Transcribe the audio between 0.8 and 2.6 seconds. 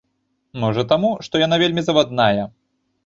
таму, што яна вельмі завадная.